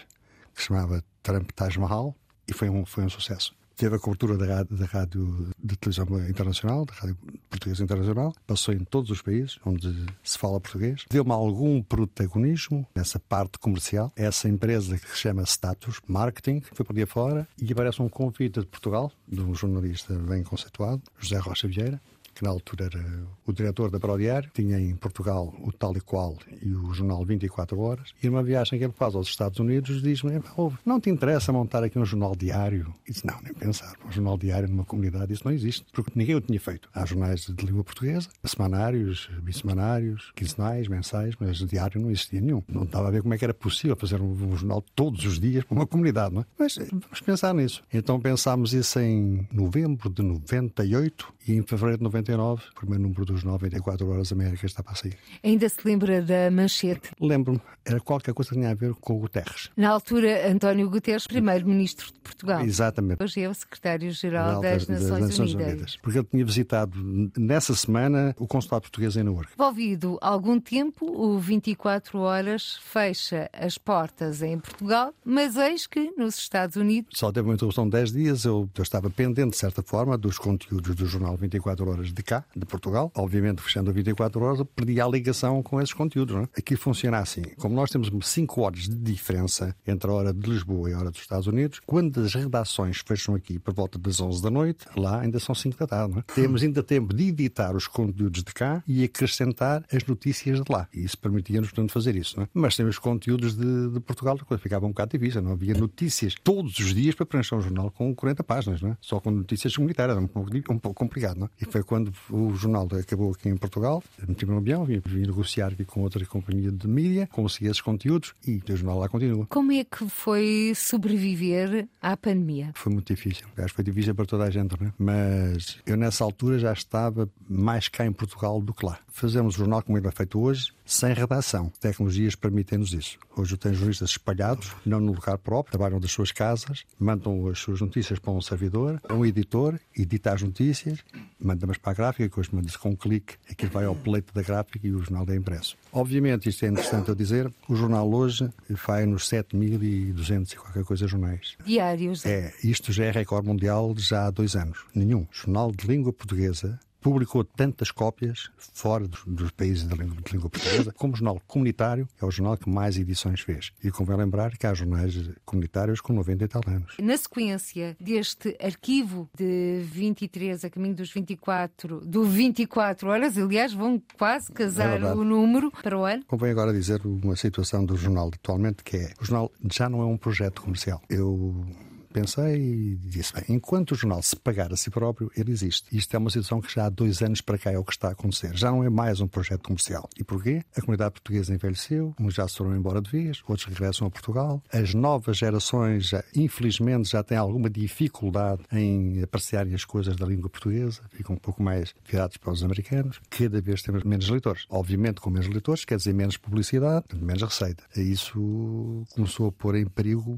[0.53, 2.15] que se chamava Trump Taj Mahal,
[2.47, 3.55] e foi um, foi um sucesso.
[3.75, 7.15] Teve a cobertura da da rádio de televisão internacional, da rádio
[7.47, 9.93] portuguesa internacional, passou em todos os países onde
[10.23, 11.05] se fala português.
[11.11, 14.11] Deu-me algum protagonismo nessa parte comercial.
[14.15, 18.61] Essa empresa que se chama Status Marketing foi para dia fora e aparece um convite
[18.61, 22.01] de Portugal, de um jornalista bem conceituado, José Rocha Vieira,
[22.37, 26.37] que na altura era o diretor da Prodiário, tinha em Portugal o Tal e Qual
[26.61, 30.39] e o jornal 24 Horas, e numa viagem que ele faz aos Estados Unidos diz-me,
[30.85, 32.93] não te interessa montar aqui um jornal diário?
[33.07, 36.35] E disse, não, nem pensar, um jornal diário numa comunidade, isso não existe, porque ninguém
[36.35, 36.87] o tinha feito.
[36.93, 42.61] Há jornais de língua portuguesa, semanários, bissemanários, quinzenais, mensais, mas diário não existia nenhum.
[42.67, 45.63] Não estava a ver como é que era possível fazer um, jornal todos os dias
[45.63, 46.45] para uma comunidade, não é?
[46.59, 47.81] Mas eh, vamos pensar nisso.
[47.91, 53.03] Então pensámos isso em novembro de 98 e em fevereiro de 99 99, o primeiro
[53.03, 55.17] número dos 94 Horas América estava a sair.
[55.43, 57.11] Ainda se lembra da manchete?
[57.19, 59.69] Lembro-me, era qualquer coisa que tinha a ver com o Guterres.
[59.75, 62.61] Na altura, António Guterres, primeiro-ministro de Portugal.
[62.63, 63.21] Exatamente.
[63.21, 65.73] Hoje é o secretário-geral das, das, Nações, Nações Unidas.
[65.73, 65.97] Unidas.
[66.01, 69.53] Porque ele tinha visitado nessa semana o consulado português em Newark.
[69.53, 76.37] Envolvido algum tempo, o 24 Horas fecha as portas em Portugal, mas eis que nos
[76.37, 77.17] Estados Unidos.
[77.17, 80.37] Só teve uma interrupção de 10 dias, eu, eu estava pendente, de certa forma, dos
[80.37, 83.11] conteúdos do jornal 24 Horas de cá, de Portugal.
[83.15, 86.35] Obviamente, fechando a 24 horas, eu perdi a ligação com esses conteúdos.
[86.35, 86.49] Não é?
[86.57, 87.43] Aqui funciona assim.
[87.57, 91.11] Como nós temos 5 horas de diferença entre a hora de Lisboa e a hora
[91.11, 95.21] dos Estados Unidos, quando as redações fecham aqui por volta das 11 da noite, lá
[95.21, 96.19] ainda são 5 da tarde.
[96.19, 96.33] É?
[96.33, 100.87] Temos ainda tempo de editar os conteúdos de cá e acrescentar as notícias de lá.
[100.93, 102.41] E isso permitia-nos, portanto, fazer isso.
[102.41, 102.47] É?
[102.53, 105.41] Mas temos conteúdos de, de Portugal, coisa ficava um bocado difícil.
[105.41, 108.83] Não havia notícias todos os dias para preencher um jornal com 40 páginas.
[108.83, 108.97] É?
[109.01, 110.15] Só com notícias comunitárias.
[110.15, 111.26] Era um pouco, um pouco complicado.
[111.35, 111.49] Não é?
[111.61, 115.67] E foi quando o jornal acabou aqui em Portugal, meti-me no avião, vim, vim, negociar
[115.67, 119.45] aqui com outra companhia de mídia, consegui esses conteúdos e o jornal lá continua.
[119.47, 122.71] Como é que foi sobreviver à pandemia?
[122.75, 123.47] Foi muito difícil.
[123.57, 124.93] Acho que foi difícil para toda a gente, né?
[124.97, 128.99] mas eu nessa altura já estava mais cá em Portugal do que lá.
[129.07, 131.71] Fazemos o jornal como ele é feito hoje, sem redação.
[131.79, 133.17] Tecnologias permitem-nos isso.
[133.35, 137.59] Hoje eu tenho jornalistas espalhados, não no lugar próprio, trabalham das suas casas, mandam as
[137.59, 141.03] suas notícias para um servidor, um editor, edita as notícias,
[141.39, 144.41] manda-mas para a gráfica, que hoje manda-se com um clique, aquilo vai ao pleito da
[144.41, 145.77] gráfica e o jornal é impresso.
[145.91, 151.07] Obviamente, isto é interessante eu dizer, o jornal hoje vai nos 7.200 e qualquer coisa
[151.07, 151.55] jornais.
[151.65, 152.25] Diários.
[152.25, 154.85] É, isto já é recorde mundial já há dois anos.
[154.93, 160.33] Nenhum jornal de língua portuguesa publicou tantas cópias fora dos, dos países de língua, de
[160.33, 163.71] língua, portuguesa, como jornal comunitário é o jornal que mais edições fez.
[163.81, 165.15] E convém lembrar que há jornais
[165.45, 166.95] comunitários com 90 e tal anos.
[166.99, 174.01] Na sequência deste arquivo de 23 a caminho dos 24, do 24 horas, aliás, vão
[174.17, 176.25] quase casar é o número para o ano.
[176.27, 180.05] Convém agora dizer uma situação do jornal atualmente que é, o jornal já não é
[180.05, 181.01] um projeto comercial.
[181.09, 181.65] Eu
[182.07, 185.85] pensei e disse: bem, enquanto o jornal se pagar a si próprio, ele existe.
[185.95, 188.09] Isto é uma situação que já há dois anos para cá é o que está
[188.09, 188.55] a acontecer.
[188.55, 190.09] Já não é mais um projeto comercial.
[190.17, 190.63] E porquê?
[190.75, 194.61] A comunidade portuguesa envelheceu, uns já se foram embora de vez, outros regressam a Portugal.
[194.71, 200.49] As novas gerações, já, infelizmente, já têm alguma dificuldade em apreciarem as coisas da língua
[200.49, 203.19] portuguesa, ficam um pouco mais virados para os americanos.
[203.29, 204.65] Cada vez temos menos leitores.
[204.69, 207.83] Obviamente, com menos leitores, quer dizer menos publicidade, menos receita.
[207.95, 210.37] Isso começou a pôr em perigo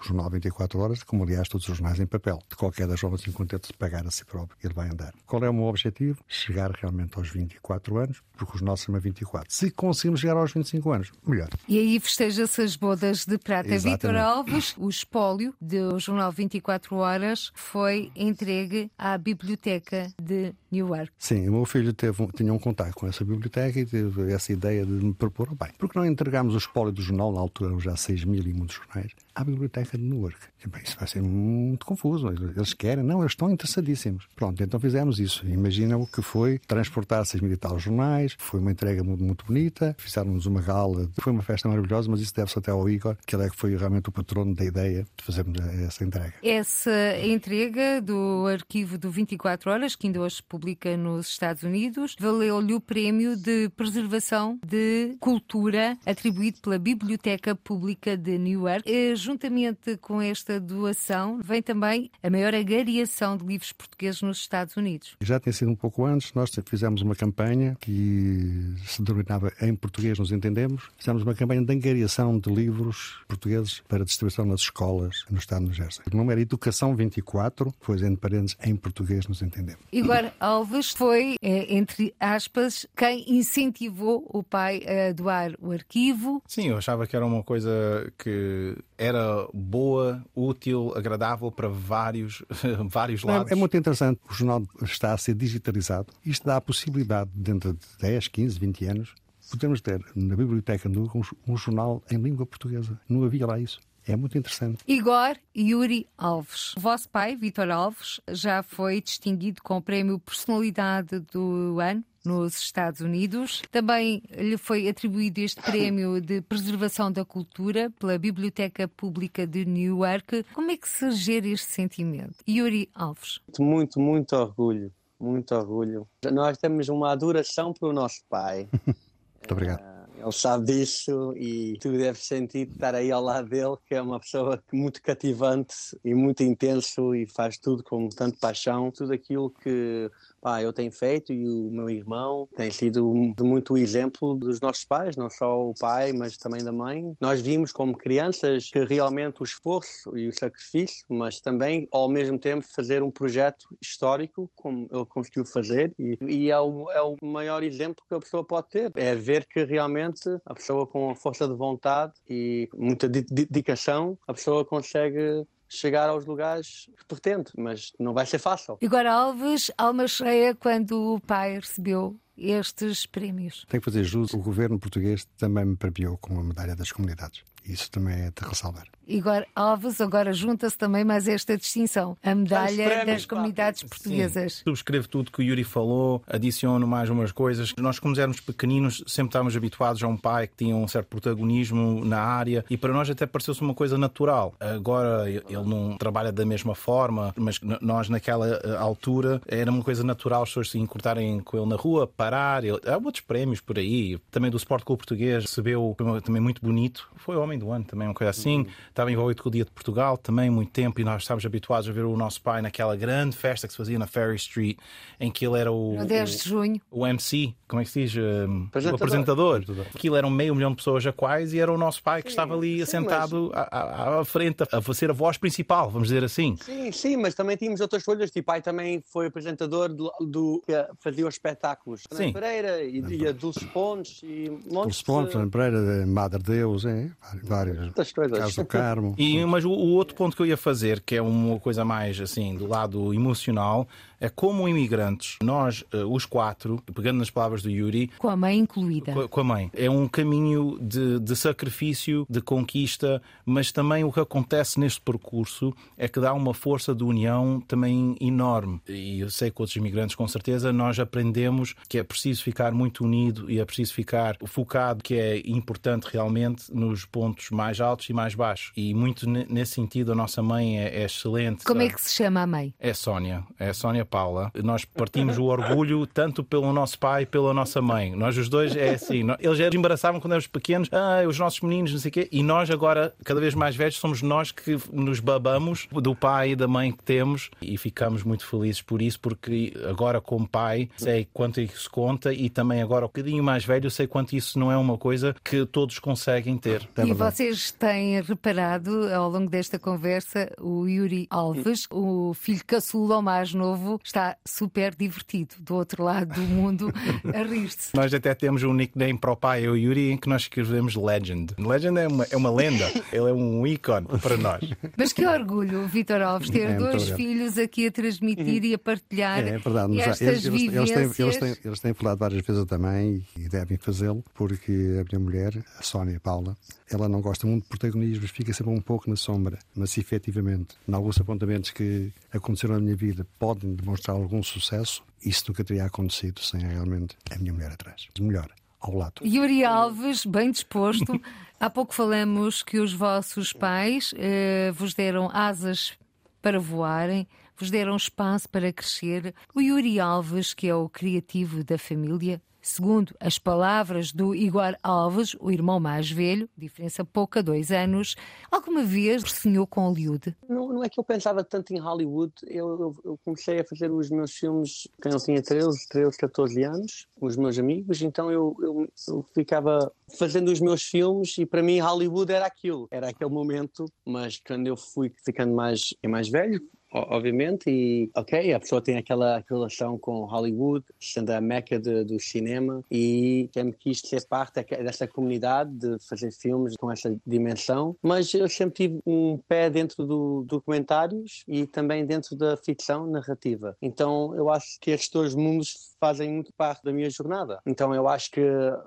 [0.00, 2.38] o jornal 24 horas, como aliás todos os jornais em papel.
[2.48, 5.12] De qualquer das formas, enquanto ele se pagar a si próprio, ele vai andar.
[5.26, 6.22] Qual é o meu objetivo?
[6.26, 9.52] Chegar realmente aos 24 anos, porque os nossos são 24.
[9.52, 11.48] Se conseguimos chegar aos 25 anos, melhor.
[11.68, 13.78] E aí festeja-se as bodas de prata.
[13.78, 21.10] Vítor Alves, o espólio do jornal 24 horas foi entregue à biblioteca de Newark.
[21.18, 24.84] Sim, o meu filho teve, tinha um contato com essa biblioteca e teve essa ideia
[24.84, 27.96] de me propor, oh, bem, porque não entregámos o espólio do jornal, na altura já
[27.96, 30.38] 6 mil e muitos jornais, à biblioteca de Newark.
[30.64, 32.28] E, bem, isso vai ser muito confuso.
[32.28, 34.26] Eles querem, não, eles estão interessadíssimos.
[34.36, 35.46] Pronto, então fizemos isso.
[35.46, 39.44] Imagina o que foi transportar 6 mil e tal jornais, foi uma entrega muito, muito
[39.44, 43.34] bonita, fizemos uma gala, foi uma festa maravilhosa, mas isso deve-se até ao Igor, que
[43.34, 46.34] ele é que foi realmente o patrono da ideia de fazermos essa entrega.
[46.42, 52.74] Essa entrega do arquivo do 24 Horas, que ainda hoje publica nos Estados Unidos, valeu-lhe
[52.74, 58.84] o prémio de preservação de cultura atribuído pela Biblioteca Pública de Newark.
[59.16, 65.16] Juntamente com esta doação, vem também a maior agariação de livros portugueses nos Estados Unidos.
[65.22, 70.18] Já tem sido um pouco antes, nós fizemos uma campanha que se denominava Em Português
[70.18, 70.90] Nos Entendemos.
[70.98, 75.66] Fizemos uma campanha de angariação de livros portugueses para distribuição nas escolas no estado de
[75.68, 76.04] New Jersey.
[76.12, 79.80] O nome era Educação 24, pois entre parênteses, Em Português Nos Entendemos.
[79.90, 86.42] Igor Alves foi, é, entre aspas, quem incentivou o pai a doar o arquivo.
[86.44, 92.42] Sim, eu achava que era uma coisa que era boa, útil, agradável para vários,
[92.90, 93.48] vários lados.
[93.50, 94.20] É, é, muito interessante.
[94.28, 96.12] O jornal está a ser digitalizado.
[96.26, 99.14] Isto dá a possibilidade, dentro de 10, 15, 20 anos,
[99.52, 103.00] podemos ter na biblioteca um, um jornal em língua portuguesa.
[103.08, 103.78] Não havia lá isso.
[104.06, 104.82] É muito interessante.
[104.86, 106.74] Igor Yuri Alves.
[106.76, 112.58] O vosso pai, Vitor Alves, já foi distinguido com o prémio Personalidade do Ano nos
[112.58, 113.62] Estados Unidos.
[113.70, 120.44] Também lhe foi atribuído este prémio de preservação da cultura pela Biblioteca Pública de Newark.
[120.52, 122.36] Como é que se gera este sentimento?
[122.48, 123.40] Yuri Alves.
[123.58, 124.92] Muito, muito orgulho.
[125.18, 126.08] Muito orgulho.
[126.32, 128.68] Nós temos uma adoração pelo nosso pai.
[128.86, 129.99] muito obrigado.
[130.20, 134.20] Ele sabe disso e tu deves sentir estar aí ao lado dele, que é uma
[134.20, 138.90] pessoa muito cativante e muito intenso e faz tudo com tanto paixão.
[138.90, 144.34] Tudo aquilo que pá, eu tenho feito e o meu irmão tem sido muito exemplo
[144.34, 147.14] dos nossos pais, não só o pai, mas também da mãe.
[147.20, 152.38] Nós vimos como crianças que realmente o esforço e o sacrifício, mas também ao mesmo
[152.38, 157.16] tempo fazer um projeto histórico, como ele conseguiu fazer, e, e é, o, é o
[157.22, 158.92] maior exemplo que a pessoa pode ter.
[158.94, 164.64] É ver que realmente a pessoa com força de vontade e muita dedicação, a pessoa
[164.64, 168.76] consegue chegar aos lugares que pretende, mas não vai ser fácil.
[168.80, 173.64] Igor Alves, alma cheia quando o pai recebeu estes prémios.
[173.68, 177.44] Tenho que fazer jus, o governo português também me premiou com a medalha das comunidades.
[177.64, 178.86] Isso também é de ressalvar.
[179.10, 184.54] Igor Alves agora junta-se também mais esta distinção, a medalha prémios, das comunidades portuguesas.
[184.54, 184.62] Sim.
[184.64, 187.74] Subscrevo tudo que o Yuri falou, adiciono mais umas coisas.
[187.76, 192.04] Nós, como éramos pequeninos, sempre estávamos habituados a um pai que tinha um certo protagonismo
[192.04, 194.54] na área e para nós até pareceu-se uma coisa natural.
[194.60, 200.04] Agora ele não trabalha da mesma forma, mas nós naquela eh, altura era uma coisa
[200.04, 202.62] natural as pessoas se encurtarem com ele na rua, parar.
[202.64, 202.78] Ele...
[202.86, 204.18] Há outros prémios por aí.
[204.30, 207.08] Também do Sport Clube Português recebeu também muito bonito.
[207.16, 208.58] Foi Homem do Ano também, uma coisa assim.
[208.58, 208.66] Uhum
[209.00, 211.92] estava envolvido com o Dia de Portugal também muito tempo e nós estávamos habituados a
[211.92, 214.76] ver o nosso pai naquela grande festa que se fazia na Ferry Street,
[215.18, 215.94] em que ele era o.
[215.94, 216.80] No 10 de junho.
[216.90, 218.16] O MC, como é que se diz?
[218.16, 219.64] Um, o apresentador.
[219.94, 222.28] Aquilo era um meio milhão de pessoas a quais e era o nosso pai que
[222.28, 223.68] sim, estava ali sim, assentado mas...
[223.70, 226.56] à, à, frente, a ser a voz principal, vamos dizer assim.
[226.60, 228.30] Sim, sim, mas também tínhamos outras folhas.
[228.30, 232.02] Tipo, pai também foi apresentador do, do que fazia os espetáculos.
[232.10, 232.32] Sim.
[232.32, 234.72] Pereira e, e a Dulce Pontes e montes.
[234.72, 235.46] Dulce Pontes, de...
[235.48, 237.12] Pereira, Madre Deus, hein?
[237.44, 237.78] várias.
[237.78, 238.38] Muitas coisas.
[238.38, 239.14] Caso Carmo.
[239.18, 242.20] E, mas o, o, outro ponto que eu ia fazer, que é uma coisa mais
[242.20, 243.86] assim, do lado emocional,
[244.28, 248.10] como imigrantes, nós, eh, os quatro, pegando nas palavras do Yuri.
[248.18, 249.12] Com a mãe incluída.
[249.12, 249.70] Com, com a mãe.
[249.74, 255.74] É um caminho de, de sacrifício, de conquista, mas também o que acontece neste percurso
[255.96, 258.80] é que dá uma força de união também enorme.
[258.88, 263.04] E eu sei que outros imigrantes, com certeza, nós aprendemos que é preciso ficar muito
[263.04, 268.12] unido e é preciso ficar focado, que é importante realmente nos pontos mais altos e
[268.12, 268.72] mais baixos.
[268.76, 271.64] E muito nesse sentido, a nossa mãe é, é excelente.
[271.64, 272.74] Como é que se chama a mãe?
[272.78, 273.44] É Sónia.
[273.58, 278.14] É Sónia Paula, nós partimos o orgulho tanto pelo nosso pai pela nossa mãe.
[278.14, 279.24] Nós os dois é assim.
[279.38, 282.42] Eles já embaraçavam quando éramos pequenos, ah, os nossos meninos, não sei o quê, e
[282.42, 286.66] nós agora, cada vez mais velhos, somos nós que nos babamos do pai e da
[286.66, 291.60] mãe que temos e ficamos muito felizes por isso, porque agora, como pai, sei quanto
[291.60, 294.98] isso conta e também agora, um bocadinho mais velho, sei quanto isso não é uma
[294.98, 296.88] coisa que todos conseguem ter.
[297.04, 303.22] E vocês têm reparado ao longo desta conversa o Yuri Alves, o filho caçula, o
[303.22, 306.92] mais novo, está super divertido do outro lado do mundo
[307.34, 307.94] a rir-se.
[307.94, 310.42] Nós até temos um nickname para o pai, eu e o Yuri, em que nós
[310.42, 311.54] escrevemos Legend.
[311.58, 314.60] Legend é uma, é uma lenda, ele é um ícone para nós.
[314.96, 319.40] Mas que orgulho, Vitor Alves, ter é, dois filhos aqui a transmitir e a partilhar.
[319.40, 322.64] É, é verdade, estas eles, eles, eles, têm, eles, têm, eles têm falado várias vezes
[322.64, 326.56] também e devem fazê-lo, porque a minha mulher, a Sónia Paula,
[326.90, 330.94] ela não gosta muito de protagonismo, fica sempre um pouco na sombra, mas efetivamente, em
[330.94, 336.40] alguns apontamentos que aconteceram na minha vida, podem demonstrar algum sucesso, isso nunca teria acontecido
[336.40, 338.06] sem realmente a minha mulher atrás.
[338.18, 338.48] Melhor,
[338.80, 339.24] ao lado.
[339.24, 341.20] Yuri Alves, bem disposto.
[341.58, 345.98] Há pouco falamos que os vossos pais eh, vos deram asas
[346.40, 349.34] para voarem, vos deram espaço para crescer.
[349.54, 355.34] O Yuri Alves, que é o criativo da família, Segundo as palavras do Igor Alves,
[355.40, 358.16] o irmão mais velho, diferença pouca, dois anos,
[358.50, 360.36] alguma vez sonhou com Hollywood?
[360.48, 362.32] Não, não é que eu pensava tanto em Hollywood.
[362.46, 366.62] Eu, eu, eu, comecei a fazer os meus filmes quando eu tinha 13, 13, 14
[366.62, 371.62] anos, com os meus amigos, então eu, eu, ficava fazendo os meus filmes e para
[371.62, 376.60] mim Hollywood era aquilo, era aquele momento, mas quando eu fui ficando mais, mais velho,
[376.92, 382.18] obviamente, e ok, a pessoa tem aquela relação com Hollywood, sendo a meca de, do
[382.18, 388.32] cinema, e sempre quis ser parte dessa comunidade, de fazer filmes com essa dimensão, mas
[388.34, 393.76] eu sempre tive um pé dentro do documentários e também dentro da ficção narrativa.
[393.80, 397.60] Então eu acho que estes dois mundos fazem muito parte da minha jornada.
[397.66, 398.40] Então eu acho que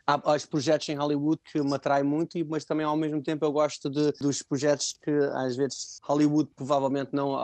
[0.06, 3.52] há, os projetos em Hollywood que me atraem muito, mas também ao mesmo tempo eu
[3.52, 7.36] gosto de, dos projetos que às vezes Hollywood provavelmente não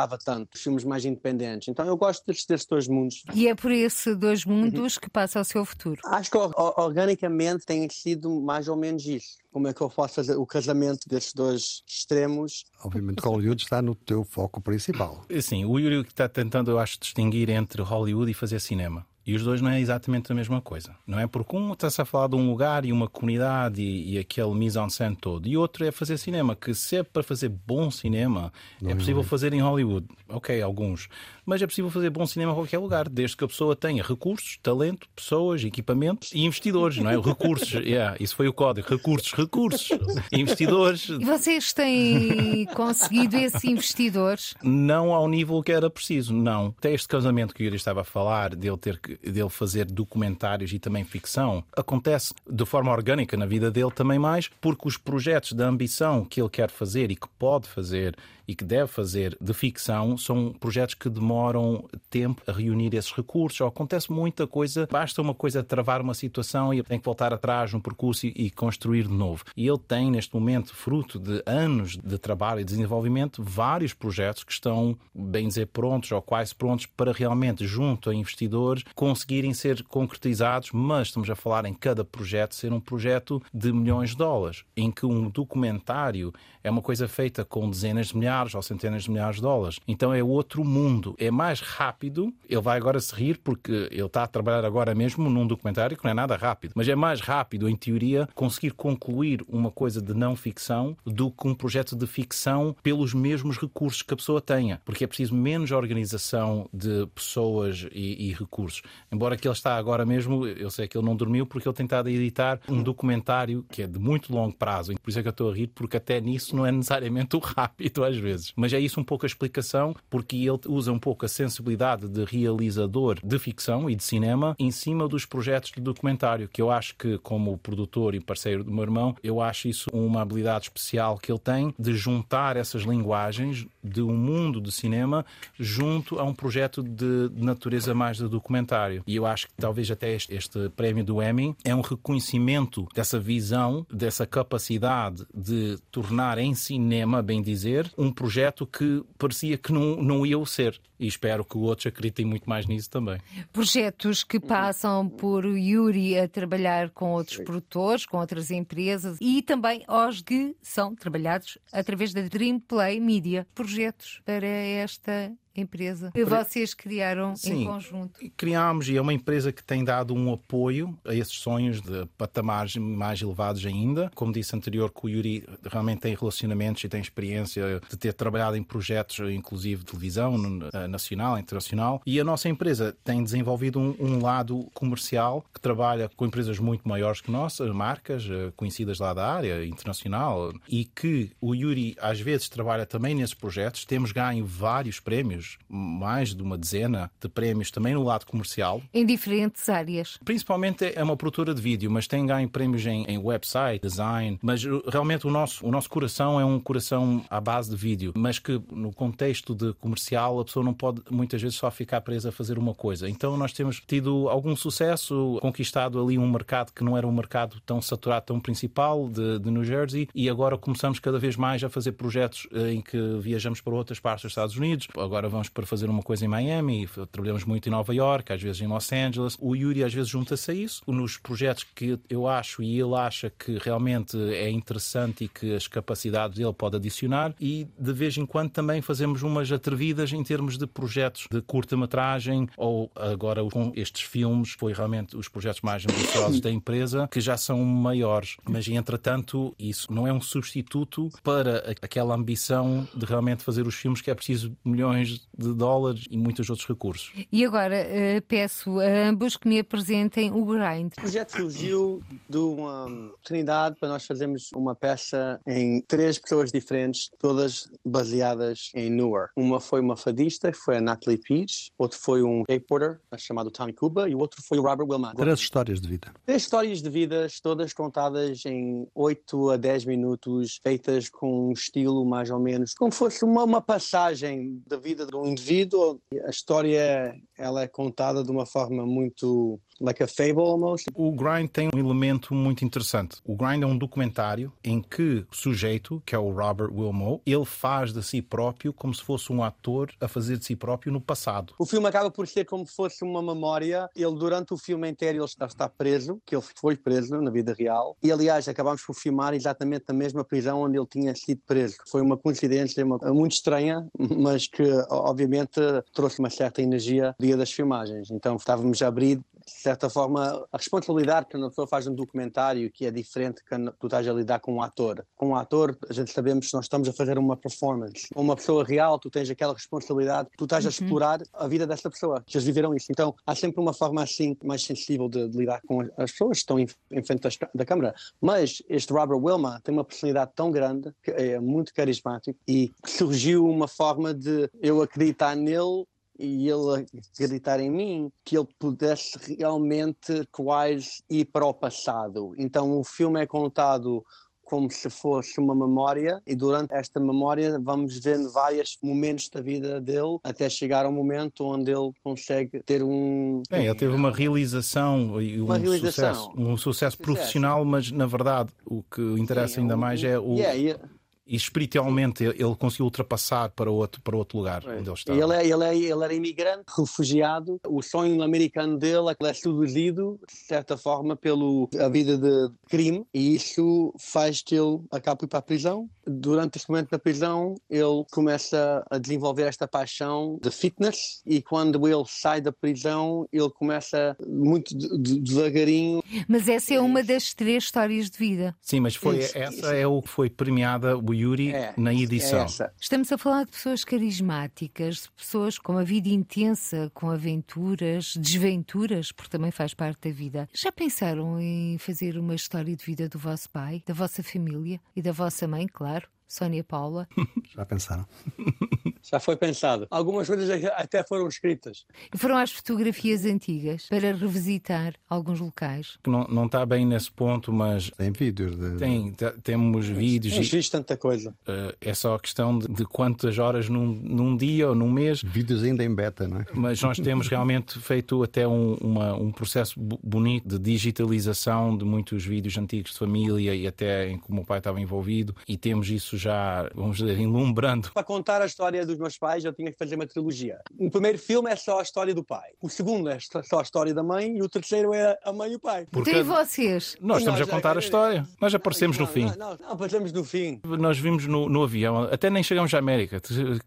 [0.00, 1.68] abordava tanto, filmes mais independentes.
[1.68, 3.22] Então eu gosto destes, dois mundos.
[3.34, 5.00] E é por esses dois mundos uhum.
[5.00, 6.00] que passa o seu futuro?
[6.04, 10.36] Acho que organicamente tem sido mais ou menos isso como é que eu posso fazer
[10.36, 12.64] o casamento destes dois extremos.
[12.84, 15.24] Obviamente Hollywood está no teu foco principal.
[15.42, 19.04] Sim, o Yuri está tentando, eu acho, distinguir entre Hollywood e fazer cinema.
[19.30, 20.92] E os dois não é exatamente a mesma coisa.
[21.06, 24.18] Não é porque um está-se a falar de um lugar e uma comunidade e, e
[24.18, 28.52] aquele mise-en-scène todo, e outro é fazer cinema, que se é para fazer bom cinema,
[28.82, 29.24] não é possível é.
[29.24, 30.08] fazer em Hollywood.
[30.28, 31.08] Ok, alguns
[31.50, 34.56] mas é possível fazer bom cinema em qualquer lugar, desde que a pessoa tenha recursos,
[34.62, 37.18] talento, pessoas, equipamentos e investidores, não é?
[37.18, 38.88] Recursos, yeah, isso foi o código.
[38.88, 39.88] Recursos, recursos,
[40.30, 41.08] investidores.
[41.08, 44.54] E vocês têm conseguido esses investidores?
[44.62, 46.72] Não ao nível que era preciso, não.
[46.78, 50.78] Até este casamento que o Yuri estava a falar, dele, ter, dele fazer documentários e
[50.78, 55.66] também ficção, acontece de forma orgânica na vida dele também mais, porque os projetos da
[55.66, 58.16] ambição que ele quer fazer e que pode fazer
[58.50, 63.12] e que deve fazer de ficção são projetos que demoram demoram tempo a reunir esses
[63.12, 63.60] recursos.
[63.60, 67.72] Ou acontece muita coisa, basta uma coisa travar uma situação e tem que voltar atrás
[67.72, 69.44] no percurso e, e construir de novo.
[69.56, 74.52] E ele tem, neste momento, fruto de anos de trabalho e desenvolvimento, vários projetos que
[74.52, 80.70] estão, bem dizer, prontos ou quase prontos para realmente, junto a investidores, conseguirem ser concretizados,
[80.72, 84.90] mas estamos a falar em cada projeto ser um projeto de milhões de dólares, em
[84.90, 89.36] que um documentário é uma coisa feita com dezenas de milhares ou centenas de milhares
[89.36, 89.80] de dólares.
[89.88, 92.32] Então é outro mundo, é mais rápido.
[92.48, 96.02] Ele vai agora se rir porque ele está a trabalhar agora mesmo num documentário que
[96.02, 100.14] não é nada rápido, mas é mais rápido, em teoria, conseguir concluir uma coisa de
[100.14, 104.80] não ficção do que um projeto de ficção pelos mesmos recursos que a pessoa tenha,
[104.84, 108.82] porque é preciso menos organização de pessoas e, e recursos.
[109.12, 111.84] Embora que ele está agora mesmo, eu sei que ele não dormiu porque ele tem
[111.84, 115.28] estado a editar um documentário que é de muito longo prazo, por isso é que
[115.28, 118.52] eu estou a rir, porque até nisso não é necessariamente o rápido às vezes.
[118.56, 122.24] Mas é isso um pouco a explicação, porque ele usa um pouco a sensibilidade de
[122.24, 126.94] realizador de ficção e de cinema em cima dos projetos de documentário, que eu acho
[126.96, 131.30] que, como produtor e parceiro do meu irmão, eu acho isso uma habilidade especial que
[131.30, 135.24] ele tem de juntar essas linguagens de um mundo de cinema
[135.58, 139.02] junto a um projeto de natureza mais de documentário.
[139.06, 143.18] E eu acho que talvez até este, este prémio do Emmy é um reconhecimento dessa
[143.18, 149.96] visão, dessa capacidade de tornar em cinema, bem dizer, um projeto que parecia que não,
[149.96, 150.80] não ia o ser.
[151.00, 153.18] E espero que outros acreditem muito mais nisso também.
[153.50, 159.82] Projetos que passam por Yuri a trabalhar com outros produtores, com outras empresas e também
[159.88, 163.46] aos que são trabalhados através da Dream Play Media.
[163.54, 168.20] Projetos para esta empresa que vocês criaram Sim, em conjunto.
[168.36, 172.76] Criámos e é uma empresa que tem dado um apoio a esses sonhos de patamares
[172.76, 174.10] mais elevados ainda.
[174.14, 178.56] Como disse anterior, que o Yuri realmente tem relacionamentos e tem experiência de ter trabalhado
[178.56, 180.36] em projetos, inclusive de televisão
[180.72, 182.02] eh, nacional, internacional.
[182.06, 186.88] E a nossa empresa tem desenvolvido um, um lado comercial que trabalha com empresas muito
[186.88, 192.20] maiores que nós, marcas eh, conhecidas lá da área internacional e que o Yuri às
[192.20, 193.84] vezes trabalha também nesses projetos.
[193.84, 198.82] Temos ganho vários prémios mais de uma dezena de prémios também no lado comercial.
[198.92, 200.18] Em diferentes áreas.
[200.24, 204.38] Principalmente é uma produtora de vídeo, mas tem ganho prémios em, em website, design.
[204.42, 208.12] Mas uh, realmente o nosso, o nosso coração é um coração à base de vídeo,
[208.16, 212.30] mas que no contexto de comercial a pessoa não pode muitas vezes só ficar presa
[212.30, 213.08] a fazer uma coisa.
[213.08, 217.60] Então nós temos tido algum sucesso, conquistado ali um mercado que não era um mercado
[217.64, 221.68] tão saturado, tão principal de, de New Jersey e agora começamos cada vez mais a
[221.68, 224.88] fazer projetos uh, em que viajamos para outras partes dos Estados Unidos.
[224.96, 228.60] Agora vamos para fazer uma coisa em Miami, trabalhamos muito em Nova York, às vezes
[228.60, 229.36] em Los Angeles.
[229.40, 230.82] O Yuri às vezes junta-se a isso.
[230.86, 235.66] Nos projetos que eu acho e ele acha que realmente é interessante e que as
[235.66, 240.58] capacidades dele pode adicionar e de vez em quando também fazemos umas atrevidas em termos
[240.58, 246.40] de projetos de curta-metragem ou agora com estes filmes foi realmente os projetos mais ambiciosos
[246.40, 248.36] da empresa que já são maiores.
[248.48, 254.00] Mas entretanto isso não é um substituto para aquela ambição de realmente fazer os filmes
[254.00, 257.12] que é preciso milhões de dólares e muitos outros recursos.
[257.30, 260.92] E agora uh, peço a ambos que me apresentem o Grind.
[260.92, 267.10] O projeto surgiu de uma oportunidade para nós fazermos uma peça em três pessoas diferentes,
[267.18, 269.32] todas baseadas em Newark.
[269.36, 274.08] Uma foi uma fadista, foi a Natalie Peach, outro foi um skateboarder chamado Tommy Cuba
[274.08, 275.14] e o outro foi o Robert Wilmot.
[275.14, 276.12] Três histórias de vida.
[276.24, 282.04] Três histórias de vida, todas contadas em 8 a 10 minutos, feitas com um estilo
[282.04, 286.00] mais ou menos como fosse uma, uma passagem da vida do indivíduo.
[286.24, 290.86] A história ela é contada de uma forma muito like a fable almost.
[290.94, 293.16] O Grind tem um elemento muito interessante.
[293.24, 297.44] O Grind é um documentário em que o sujeito, que é o Robert Wilmot, ele
[297.44, 301.00] faz de si próprio como se fosse um ator a fazer de si próprio no
[301.00, 301.54] passado.
[301.58, 303.88] O filme acaba por ser como se fosse uma memória.
[303.96, 307.54] Ele durante o filme inteiro ele está, está preso, que ele foi preso na vida
[307.56, 307.96] real.
[308.02, 311.76] E aliás acabamos por filmar exatamente na mesma prisão onde ele tinha sido preso.
[311.88, 315.60] Foi uma coincidência muito estranha, mas que obviamente
[315.92, 318.10] trouxe uma certa energia dia das filmagens.
[318.10, 319.20] Então estávamos a abrir
[319.54, 323.56] de certa forma, a responsabilidade que uma pessoa faz um documentário que é diferente que
[323.78, 325.04] tu estás a lidar com um ator.
[325.16, 328.08] Com um ator, a gente sabemos que nós estamos a fazer uma performance.
[328.14, 330.70] Com uma pessoa real, tu tens aquela responsabilidade, tu estás a uhum.
[330.70, 332.86] explorar a vida dessa pessoa, que eles viveram isso.
[332.90, 336.42] Então, há sempre uma forma assim mais sensível de, de lidar com as pessoas que
[336.42, 337.94] estão em, em frente da, da câmara.
[338.20, 343.44] Mas este Robert Wilma tem uma personalidade tão grande, que é muito carismático e surgiu
[343.46, 345.84] uma forma de eu acreditar nele
[346.20, 352.34] e ele acreditar em mim que ele pudesse realmente quase ir para o passado.
[352.36, 354.04] Então o filme é contado
[354.44, 359.80] como se fosse uma memória e durante esta memória vamos vendo vários momentos da vida
[359.80, 363.42] dele até chegar ao momento onde ele consegue ter um...
[363.48, 366.14] É, ele teve uma realização e um realização.
[366.14, 370.34] sucesso, um sucesso profissional, mas na verdade o que interessa Sim, ainda mais é o...
[370.34, 370.99] Yeah, yeah
[371.30, 374.78] e espiritualmente ele conseguiu ultrapassar para outro, para outro lugar é.
[374.78, 375.16] onde ele estava.
[375.16, 377.60] Ele, é, ele, é, ele era imigrante, refugiado.
[377.68, 383.94] O sonho americano dele é seduzido, de certa forma, pela vida de crime e isso
[383.96, 385.88] faz que ele acabe para a prisão.
[386.04, 391.86] Durante esse momento da prisão, ele começa a desenvolver esta paixão de fitness e quando
[391.86, 396.02] ele sai da prisão, ele começa muito devagarinho.
[396.26, 398.56] Mas essa é uma das três histórias de vida.
[398.60, 399.66] Sim, mas foi, isso, essa isso.
[399.66, 402.46] é o que foi premiada o Yuri é, na edição.
[402.60, 408.16] É Estamos a falar de pessoas carismáticas, de pessoas com uma vida intensa, com aventuras,
[408.16, 410.48] desventuras, porque também faz parte da vida.
[410.52, 415.02] Já pensaram em fazer uma história de vida do vosso pai, da vossa família e
[415.02, 416.08] da vossa mãe, claro?
[416.30, 417.08] Sónia Paula?
[417.56, 418.06] Já pensaram?
[419.02, 419.88] Já foi pensado.
[419.90, 421.84] Algumas coisas até foram escritas.
[422.14, 425.98] E foram as fotografias antigas para revisitar alguns locais.
[426.06, 427.90] Não, não está bem nesse ponto, mas.
[427.90, 428.56] Tem vídeos.
[428.56, 428.76] De...
[428.76, 429.12] Tem,
[429.42, 430.34] temos vídeos.
[430.34, 431.30] Não existe tanta coisa.
[431.48, 435.22] Uh, é só a questão de, de, quantas horas num, num dia ou num mês.
[435.22, 436.46] Vídeos ainda em beta, não é?
[436.54, 442.24] Mas nós temos realmente feito até um, uma, um processo bonito de digitalização de muitos
[442.24, 445.90] vídeos antigos de família e até em que o meu pai estava envolvido e temos
[445.90, 447.90] isso já, vamos dizer, ilumbrando.
[447.92, 450.60] Para contar a história dos meus pais, eu tinha que fazer uma trilogia.
[450.78, 453.94] O primeiro filme é só a história do pai, o segundo é só a história
[453.94, 455.86] da mãe e o terceiro é a mãe e o pai.
[455.90, 456.96] Porque e vocês?
[457.00, 458.26] Nós estamos a contar a história.
[458.40, 459.24] Nós aparecemos não, no fim.
[459.24, 460.60] Não, não, não, aparecemos no fim.
[460.64, 463.20] Nós vimos no, no, avião, até nem chegamos à América.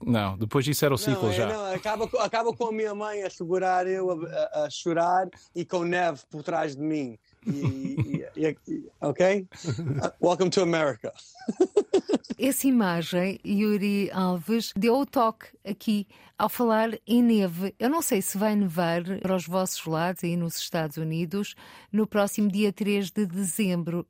[0.05, 1.47] Não, depois disso era o ciclo é, já.
[1.47, 5.65] Não, acaba, acaba com a minha mãe a segurar eu a, a, a chorar e
[5.65, 7.17] com neve por trás de mim.
[7.45, 9.47] E, e, e, ok?
[10.21, 11.13] Welcome to America.
[12.37, 16.07] Essa imagem, Yuri Alves, deu o toque aqui
[16.37, 17.75] ao falar em neve.
[17.77, 21.55] Eu não sei se vai nevar para os vossos lados aí nos Estados Unidos
[21.91, 24.07] no próximo dia 3 de dezembro,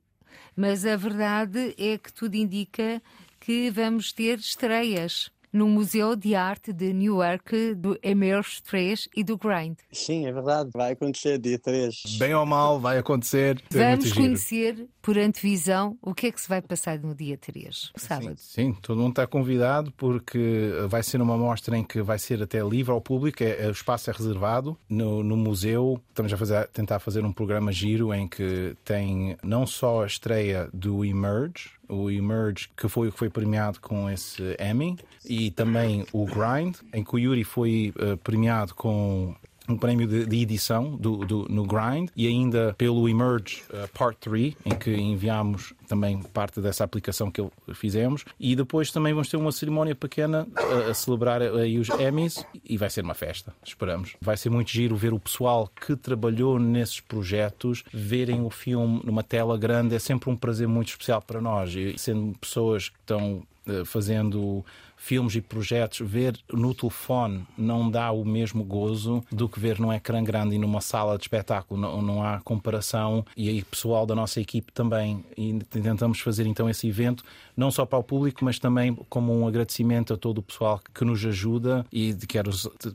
[0.56, 3.02] mas a verdade é que tudo indica
[3.40, 9.38] que vamos ter estreias no Museu de Arte de Newark, do Emerge 3 e do
[9.38, 9.76] Grind.
[9.92, 12.16] Sim, é verdade, vai acontecer dia 3.
[12.18, 13.62] Bem ou mal, vai acontecer.
[13.70, 18.36] Vamos conhecer por antevisão o que é que se vai passar no dia 3, sábado.
[18.36, 22.42] Sim, sim, todo mundo está convidado porque vai ser uma mostra em que vai ser
[22.42, 26.02] até livre ao público, é, é, o espaço é reservado no, no museu.
[26.08, 30.68] Estamos a fazer, tentar fazer um programa giro em que tem não só a estreia
[30.72, 36.04] do Emerge, o Emerge, que foi o que foi premiado com esse Emmy, e também
[36.12, 39.34] o Grind, em que o Yuri foi uh, premiado com
[39.68, 44.18] um prémio de, de edição do, do, no Grind e ainda pelo Emerge uh, Part
[44.20, 47.42] 3, em que enviámos também parte dessa aplicação que
[47.74, 48.24] fizemos.
[48.38, 52.76] E depois também vamos ter uma cerimónia pequena a, a celebrar aí os Emmys e
[52.76, 54.16] vai ser uma festa, esperamos.
[54.20, 59.22] Vai ser muito giro ver o pessoal que trabalhou nesses projetos, verem o filme numa
[59.22, 59.94] tela grande.
[59.94, 61.74] É sempre um prazer muito especial para nós.
[61.74, 64.64] E sendo pessoas que estão uh, fazendo
[65.04, 69.92] filmes e projetos, ver no telefone não dá o mesmo gozo do que ver num
[69.92, 71.78] ecrã grande e numa sala de espetáculo.
[71.78, 73.24] Não, não há comparação.
[73.36, 75.22] E aí, pessoal da nossa equipe também.
[75.36, 77.22] E tentamos fazer então esse evento,
[77.54, 81.04] não só para o público, mas também como um agradecimento a todo o pessoal que
[81.04, 81.84] nos ajuda.
[81.92, 82.50] E quero,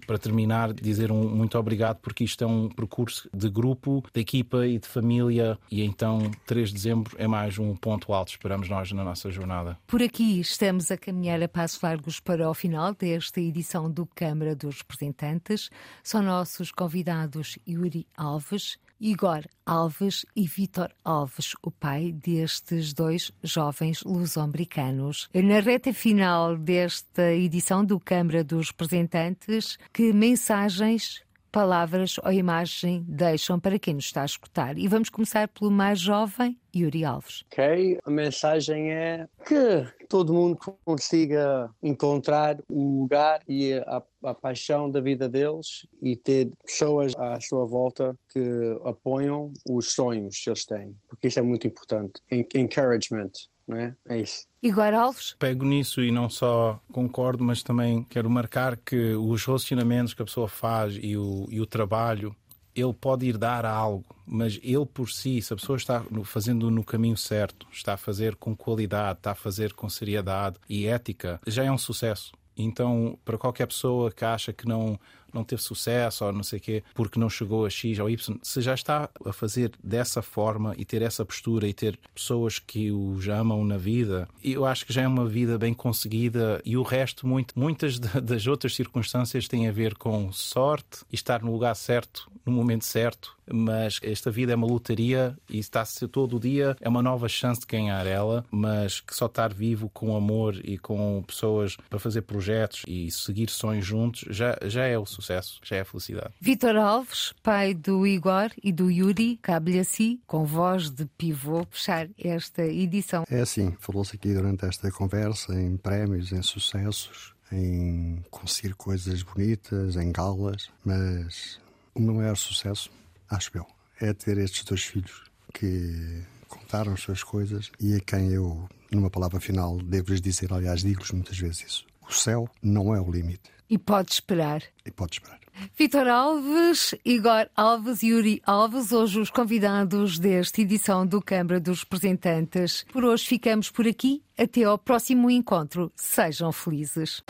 [0.08, 4.66] para terminar, dizer um muito obrigado, porque isto é um percurso de grupo, de equipa
[4.66, 5.60] e de família.
[5.70, 9.78] E então, 3 de dezembro é mais um ponto alto, esperamos nós, na nossa jornada.
[9.86, 14.06] Por aqui estamos a caminhar a passo largo largos para o final desta edição do
[14.06, 15.70] Câmara dos Representantes.
[16.02, 24.02] São nossos convidados Yuri Alves, Igor Alves e Vitor Alves, o pai destes dois jovens
[24.04, 25.30] luso-americanos.
[25.34, 31.22] Na reta final desta edição do Câmara dos Representantes, que mensagens
[31.52, 34.78] palavras ou imagem deixam para quem nos está a escutar.
[34.78, 37.44] E vamos começar pelo mais jovem, Yuri Alves.
[37.52, 44.90] Ok, a mensagem é que todo mundo consiga encontrar o lugar e a, a paixão
[44.90, 50.66] da vida deles e ter pessoas à sua volta que apoiam os sonhos que eles
[50.66, 52.22] têm, porque isso é muito importante.
[52.32, 53.32] Encouragement
[53.78, 53.96] é?
[54.08, 54.48] É isso.
[54.62, 55.36] Igor Alves?
[55.40, 60.26] Pego nisso e não só concordo, mas também quero marcar que os relacionamentos que a
[60.26, 62.36] pessoa faz e o, e o trabalho,
[62.76, 66.70] ele pode ir dar a algo, mas ele por si, se a pessoa está fazendo
[66.70, 71.40] no caminho certo, está a fazer com qualidade, está a fazer com seriedade e ética,
[71.48, 72.34] já é um sucesso.
[72.58, 75.00] Então, para qualquer pessoa que acha que não
[75.34, 78.38] não teve sucesso ou não sei o quê, porque não chegou a X ou Y.
[78.42, 82.92] Se já está a fazer dessa forma e ter essa postura e ter pessoas que
[82.92, 86.84] o amam na vida, eu acho que já é uma vida bem conseguida e o
[86.84, 91.76] resto, muito, muitas das outras circunstâncias têm a ver com sorte e estar no lugar
[91.76, 96.38] certo, no momento certo mas esta vida é uma lotaria e está a ser todo
[96.38, 100.16] o dia é uma nova chance de ganhar ela, mas que só estar vivo com
[100.16, 105.06] amor e com pessoas para fazer projetos e seguir sonhos juntos já, já é o
[105.22, 106.34] sucesso, já é a felicidade.
[106.40, 112.08] Vitor Alves, pai do Igor e do Yuri, cabe-lhe assim, com voz de pivô, fechar
[112.18, 113.24] esta edição.
[113.30, 119.96] É assim, falou-se aqui durante esta conversa em prémios, em sucessos, em conseguir coisas bonitas,
[119.96, 121.60] em galas, mas
[121.94, 122.92] o meu maior sucesso
[123.30, 123.66] acho eu,
[124.00, 129.10] é ter estes dois filhos que contaram as suas coisas e a quem eu, numa
[129.10, 131.89] palavra final, devo-lhes dizer, aliás, digo-lhes muitas vezes isso.
[132.10, 133.52] O céu não é o limite.
[133.70, 134.64] E pode esperar.
[134.84, 135.40] E pode esperar.
[135.78, 141.84] Vitor Alves, Igor Alves e Yuri Alves, hoje os convidados desta edição do Câmara dos
[141.84, 142.84] Representantes.
[142.92, 144.24] Por hoje ficamos por aqui.
[144.38, 145.92] Até ao próximo encontro.
[145.96, 147.22] Sejam felizes.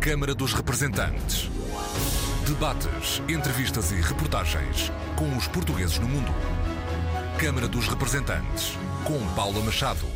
[0.00, 1.48] Câmara dos Representantes.
[2.46, 6.32] Debates, entrevistas e reportagens com os portugueses no mundo.
[7.38, 8.72] Câmara dos Representantes,
[9.04, 10.15] com Paula Machado.